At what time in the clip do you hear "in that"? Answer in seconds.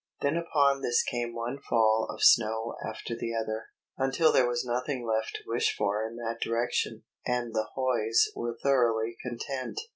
6.03-6.41